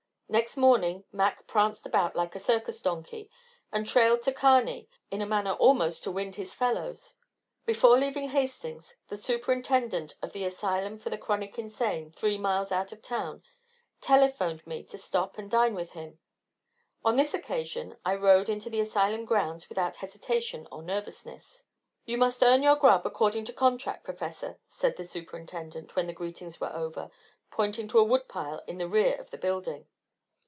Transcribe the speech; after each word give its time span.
Next 0.33 0.55
morning, 0.55 1.03
Mac 1.11 1.45
pranced 1.45 1.85
about 1.85 2.15
like 2.15 2.35
a 2.35 2.39
circus 2.39 2.81
donkey, 2.81 3.29
and 3.69 3.85
trailed 3.85 4.21
to 4.21 4.31
Kearney 4.31 4.87
in 5.11 5.21
a 5.21 5.25
manner 5.25 5.51
almost 5.51 6.05
to 6.05 6.11
wind 6.11 6.35
his 6.35 6.55
fellows. 6.55 7.17
Before 7.65 7.99
leaving 7.99 8.29
Hastings, 8.29 8.95
the 9.09 9.17
Superintendent 9.17 10.15
of 10.21 10.31
the 10.31 10.45
Asylum 10.45 10.97
for 10.99 11.09
the 11.09 11.17
Chronic 11.17 11.59
Insane, 11.59 12.13
three 12.13 12.37
miles 12.37 12.71
out 12.71 12.93
of 12.93 13.01
town, 13.01 13.43
telephoned 13.99 14.65
me 14.65 14.83
to 14.83 14.97
stop 14.97 15.37
and 15.37 15.51
dine 15.51 15.75
with 15.75 15.91
him. 15.91 16.19
On 17.03 17.17
this 17.17 17.33
occasion 17.33 17.97
I 18.05 18.15
rode 18.15 18.47
into 18.47 18.69
the 18.69 18.79
asylum 18.79 19.25
grounds 19.25 19.67
without 19.67 19.97
hesitation 19.97 20.65
or 20.71 20.81
nervousness. 20.81 21.65
"You 22.05 22.17
must 22.17 22.41
earn 22.41 22.63
your 22.63 22.77
grub, 22.77 23.05
according 23.05 23.43
to 23.47 23.51
contract, 23.53 24.05
Professor," 24.05 24.59
said 24.69 24.95
the 24.95 25.03
Superintendent, 25.05 25.97
when 25.97 26.07
the 26.07 26.13
greetings 26.13 26.57
were 26.61 26.71
over, 26.73 27.09
pointing 27.49 27.89
to 27.89 27.99
a 27.99 28.03
wood 28.05 28.29
pile 28.29 28.63
in 28.65 28.77
the 28.77 28.87
rear 28.87 29.15
of 29.15 29.29
the 29.31 29.37
building. 29.37 29.87